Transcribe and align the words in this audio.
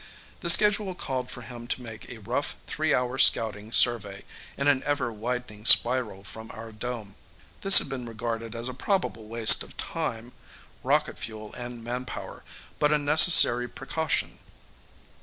The 0.39 0.49
schedule 0.49 0.95
called 0.95 1.29
for 1.29 1.43
him 1.43 1.67
to 1.67 1.81
make 1.83 2.09
a 2.09 2.17
rough 2.17 2.55
three 2.65 2.91
hour 2.91 3.19
scouting 3.19 3.71
survey 3.71 4.23
in 4.57 4.67
an 4.67 4.81
ever 4.81 5.13
widening 5.13 5.63
spiral 5.63 6.23
from 6.23 6.49
our 6.55 6.71
dome. 6.71 7.17
This 7.61 7.77
had 7.77 7.87
been 7.87 8.07
regarded 8.07 8.55
as 8.55 8.67
a 8.67 8.73
probable 8.73 9.27
waste 9.27 9.61
of 9.61 9.77
time, 9.77 10.31
rocket 10.83 11.19
fuel 11.19 11.53
and 11.53 11.83
manpower 11.83 12.43
but 12.79 12.91
a 12.91 12.97
necessary 12.97 13.67
precaution. 13.67 14.39